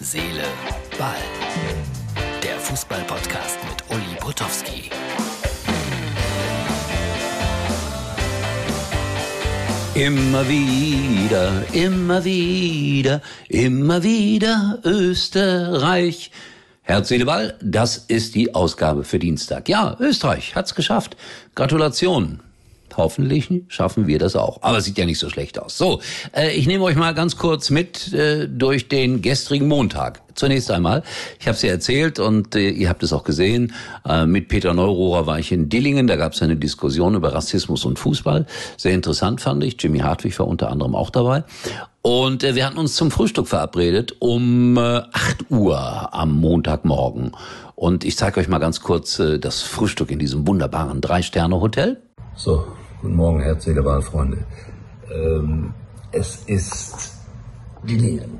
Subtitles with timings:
[0.00, 0.44] Seele,
[0.96, 1.16] Ball.
[2.40, 4.90] Der Fußball-Podcast mit Uli Potowski.
[9.96, 16.30] Immer wieder, immer wieder, immer wieder Österreich.
[16.82, 19.68] Herz, Seele, Ball, das ist die Ausgabe für Dienstag.
[19.68, 21.16] Ja, Österreich hat's geschafft.
[21.56, 22.38] Gratulation.
[22.96, 24.62] Hoffentlich schaffen wir das auch.
[24.62, 25.78] Aber es sieht ja nicht so schlecht aus.
[25.78, 26.00] So,
[26.32, 30.22] äh, ich nehme euch mal ganz kurz mit äh, durch den gestrigen Montag.
[30.34, 31.02] Zunächst einmal,
[31.40, 33.72] ich habe es ja erzählt und äh, ihr habt es auch gesehen,
[34.08, 37.84] äh, mit Peter Neurohrer war ich in Dillingen, da gab es eine Diskussion über Rassismus
[37.84, 38.46] und Fußball.
[38.76, 41.42] Sehr interessant fand ich, Jimmy Hartwig war unter anderem auch dabei.
[42.02, 47.32] Und äh, wir hatten uns zum Frühstück verabredet um äh, 8 Uhr am Montagmorgen.
[47.74, 52.00] Und ich zeige euch mal ganz kurz äh, das Frühstück in diesem wunderbaren Drei-Sterne-Hotel.
[52.34, 52.64] So,
[53.00, 54.44] guten Morgen, herzliche Wahlfreunde.
[55.10, 55.72] Ähm,
[56.12, 57.14] es ist
[57.84, 58.38] Dillingen.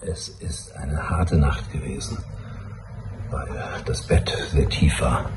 [0.00, 2.18] Es ist eine harte Nacht gewesen,
[3.30, 3.48] weil
[3.84, 5.28] das Bett sehr tief war.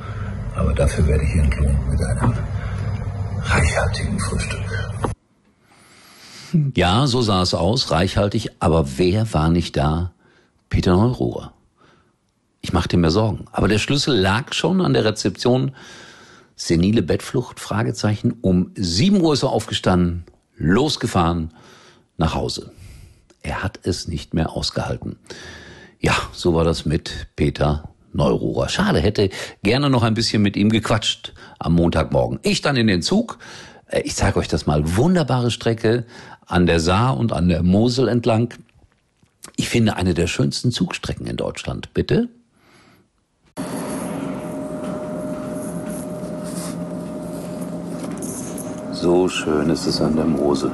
[0.55, 2.33] Aber dafür werde ich entlohnt mit einem
[3.43, 4.59] reichhaltigen Frühstück.
[6.75, 8.49] Ja, so sah es aus, reichhaltig.
[8.59, 10.11] Aber wer war nicht da?
[10.69, 11.53] Peter Neururer.
[12.61, 13.45] Ich machte mir Sorgen.
[13.51, 15.71] Aber der Schlüssel lag schon an der Rezeption.
[16.61, 17.59] Senile Bettflucht?
[17.61, 18.33] Fragezeichen.
[18.41, 20.25] Um 7 Uhr ist er aufgestanden,
[20.57, 21.51] losgefahren
[22.17, 22.71] nach Hause.
[23.41, 25.15] Er hat es nicht mehr ausgehalten.
[26.01, 28.67] Ja, so war das mit Peter Neururer.
[28.67, 29.29] Schade, hätte
[29.63, 32.39] gerne noch ein bisschen mit ihm gequatscht am Montagmorgen.
[32.41, 33.39] Ich dann in den Zug.
[33.87, 34.97] Äh, Ich zeige euch das mal.
[34.97, 36.05] Wunderbare Strecke
[36.45, 38.53] an der Saar und an der Mosel entlang.
[39.55, 41.93] Ich finde eine der schönsten Zugstrecken in Deutschland.
[41.93, 42.27] Bitte?
[49.01, 50.71] So schön ist es an der Mosel.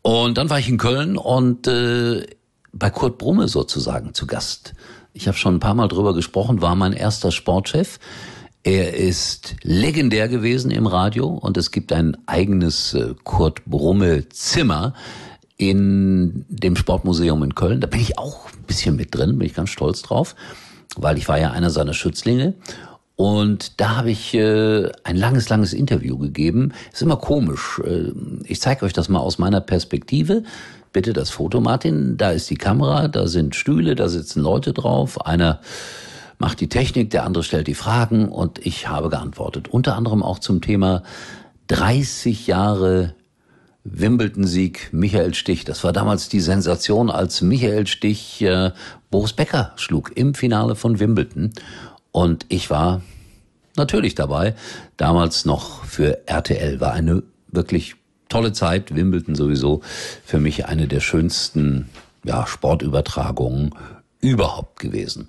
[0.00, 2.26] Und dann war ich in Köln und äh,
[2.72, 4.72] bei Kurt Brumme sozusagen zu Gast.
[5.12, 7.98] Ich habe schon ein paar Mal drüber gesprochen, war mein erster Sportchef.
[8.62, 14.94] Er ist legendär gewesen im Radio und es gibt ein eigenes äh, Kurt Brumme Zimmer
[15.58, 17.82] in dem Sportmuseum in Köln.
[17.82, 20.34] Da bin ich auch ein bisschen mit drin, bin ich ganz stolz drauf,
[20.96, 22.54] weil ich war ja einer seiner Schützlinge.
[23.20, 26.72] Und da habe ich äh, ein langes, langes Interview gegeben.
[26.92, 27.80] Ist immer komisch.
[27.84, 28.12] Äh,
[28.44, 30.44] ich zeige euch das mal aus meiner Perspektive.
[30.92, 32.16] Bitte das Foto, Martin.
[32.16, 35.26] Da ist die Kamera, da sind Stühle, da sitzen Leute drauf.
[35.26, 35.58] Einer
[36.38, 39.66] macht die Technik, der andere stellt die Fragen und ich habe geantwortet.
[39.66, 41.02] Unter anderem auch zum Thema
[41.66, 43.16] 30 Jahre
[43.82, 45.64] Wimbledon-Sieg Michael Stich.
[45.64, 48.70] Das war damals die Sensation, als Michael Stich äh,
[49.10, 51.50] Boris Becker schlug im Finale von Wimbledon.
[52.18, 53.02] Und ich war
[53.76, 54.56] natürlich dabei.
[54.96, 57.94] Damals noch für RTL war eine wirklich
[58.28, 58.92] tolle Zeit.
[58.92, 59.82] Wimbledon sowieso
[60.24, 61.88] für mich eine der schönsten
[62.24, 63.72] ja, Sportübertragungen
[64.20, 65.28] überhaupt gewesen.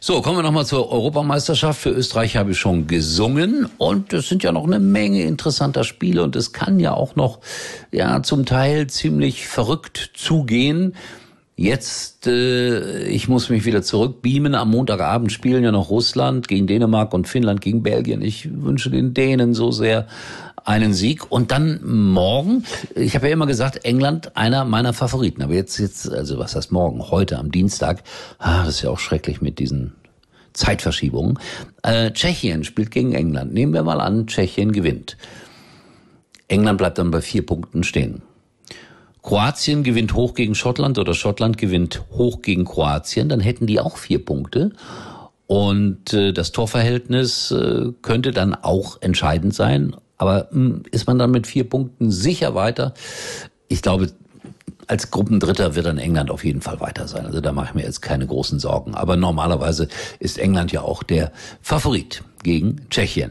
[0.00, 1.80] So, kommen wir nochmal zur Europameisterschaft.
[1.80, 6.24] Für Österreich habe ich schon gesungen und es sind ja noch eine Menge interessanter Spiele
[6.24, 7.38] und es kann ja auch noch,
[7.92, 10.96] ja, zum Teil ziemlich verrückt zugehen.
[11.56, 14.56] Jetzt, äh, ich muss mich wieder zurückbeamen.
[14.56, 18.22] Am Montagabend spielen ja noch Russland gegen Dänemark und Finnland gegen Belgien.
[18.22, 20.08] Ich wünsche den Dänen so sehr
[20.64, 21.30] einen Sieg.
[21.30, 22.64] Und dann morgen,
[22.96, 25.42] ich habe ja immer gesagt, England einer meiner Favoriten.
[25.42, 27.10] Aber jetzt, jetzt, also was heißt morgen?
[27.10, 28.02] Heute am Dienstag.
[28.38, 29.92] Ah, das ist ja auch schrecklich mit diesen
[30.54, 31.38] Zeitverschiebungen.
[31.82, 33.54] Äh, Tschechien spielt gegen England.
[33.54, 35.16] Nehmen wir mal an, Tschechien gewinnt.
[36.48, 38.22] England bleibt dann bei vier Punkten stehen.
[39.24, 43.96] Kroatien gewinnt hoch gegen Schottland oder Schottland gewinnt hoch gegen Kroatien, dann hätten die auch
[43.96, 44.72] vier Punkte.
[45.46, 49.96] Und äh, das Torverhältnis äh, könnte dann auch entscheidend sein.
[50.18, 52.92] Aber mh, ist man dann mit vier Punkten sicher weiter?
[53.68, 54.12] Ich glaube,
[54.88, 57.24] als Gruppendritter wird dann England auf jeden Fall weiter sein.
[57.24, 58.94] Also da mache ich mir jetzt keine großen Sorgen.
[58.94, 63.30] Aber normalerweise ist England ja auch der Favorit gegen Tschechien.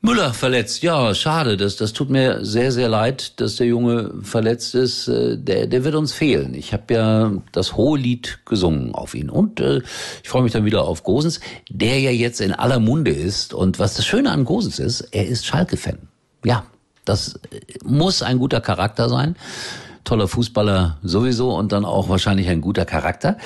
[0.00, 4.76] Müller verletzt, ja, schade, das, das tut mir sehr, sehr leid, dass der Junge verletzt
[4.76, 5.08] ist.
[5.08, 6.54] Äh, Der, der wird uns fehlen.
[6.54, 9.28] Ich habe ja das hohe Lied gesungen auf ihn.
[9.28, 9.82] Und äh,
[10.22, 13.52] ich freue mich dann wieder auf Gosens, der ja jetzt in aller Munde ist.
[13.54, 15.98] Und was das Schöne an Gosens ist, er ist Schalke-Fan.
[16.44, 16.64] Ja,
[17.04, 19.34] das äh, muss ein guter Charakter sein.
[20.04, 23.36] Toller Fußballer sowieso und dann auch wahrscheinlich ein guter Charakter.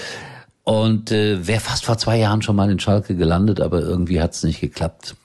[0.65, 4.45] Und äh, wäre fast vor zwei Jahren schon mal in Schalke gelandet, aber irgendwie hat's
[4.45, 5.17] nicht geklappt.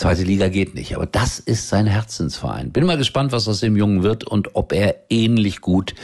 [0.00, 2.70] Zweite Liga geht nicht, aber das ist sein Herzensverein.
[2.70, 5.94] Bin mal gespannt, was aus dem Jungen wird und ob er ähnlich gut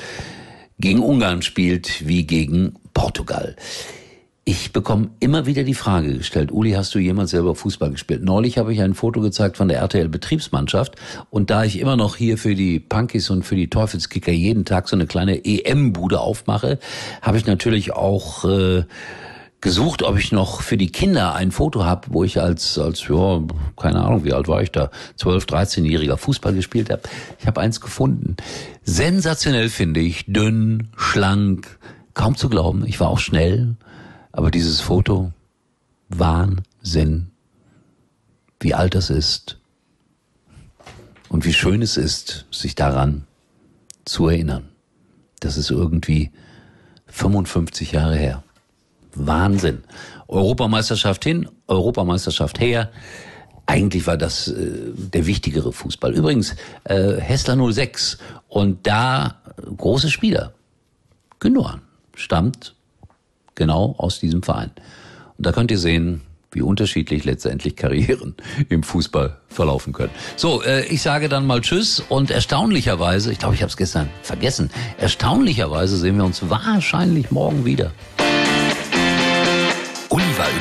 [0.79, 3.57] gegen Ungarn spielt wie gegen Portugal.
[4.45, 8.23] ich bekomme immer wieder die Frage gestellt, Uli, hast du jemals selber Fußball gespielt?
[8.23, 10.97] Neulich habe ich ein Foto gezeigt von der RTL-Betriebsmannschaft
[11.31, 14.91] und da ich immer noch hier für die Punkies und für die Teufelskicker jeden Tag
[14.91, 16.79] so eine kleine EM-Bude aufmache,
[17.23, 18.85] habe ich natürlich auch äh,
[19.61, 23.43] gesucht, ob ich noch für die Kinder ein Foto habe, wo ich als, als ja,
[23.77, 27.03] keine Ahnung, wie alt war ich da, 12, 13-jähriger Fußball gespielt habe.
[27.41, 28.37] Ich habe eins gefunden.
[28.85, 31.79] Sensationell finde ich, dünn, schlank,
[32.15, 32.85] kaum zu glauben.
[32.87, 33.77] Ich war auch schnell
[34.37, 35.33] aber dieses Foto,
[36.11, 37.31] Wahnsinn,
[38.61, 39.59] wie alt das ist
[41.31, 43.27] und wie schön es ist, sich daran
[44.05, 44.69] zu erinnern.
[45.41, 46.33] Das ist irgendwie
[47.07, 48.45] 55 Jahre her.
[49.17, 49.83] Wahnsinn.
[50.29, 52.91] Europameisterschaft hin, Europameisterschaft her.
[53.67, 56.15] Eigentlich war das äh, der wichtigere Fußball.
[56.15, 56.55] Übrigens,
[56.85, 58.19] äh, Hessler 06
[58.49, 59.37] und da
[59.77, 60.53] große Spieler.
[61.41, 61.83] Gündogan
[62.15, 62.75] stammt
[63.55, 64.71] genau aus diesem Verein.
[65.37, 66.23] Und da könnt ihr sehen,
[66.53, 68.35] wie unterschiedlich letztendlich Karrieren
[68.69, 70.13] im Fußball verlaufen können.
[70.37, 74.09] So, äh, ich sage dann mal Tschüss und erstaunlicherweise, ich glaube, ich habe es gestern
[74.23, 77.93] vergessen, erstaunlicherweise sehen wir uns wahrscheinlich morgen wieder.